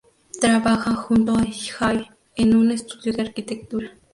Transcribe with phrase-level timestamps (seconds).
[0.39, 3.91] Trabaja junto a Jay en un estudio de arquitectura.